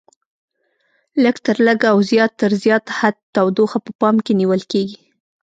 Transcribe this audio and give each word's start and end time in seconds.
لږ 1.23 1.35
تر 1.45 1.57
لږه 1.67 1.87
او 1.93 1.99
زیات 2.11 2.31
تر 2.41 2.51
زیات 2.63 2.85
حد 2.97 3.15
تودوخه 3.35 3.77
په 3.85 3.91
پام 3.99 4.15
کې 4.25 4.33
نیول 4.41 4.61
کېږي. 4.71 4.97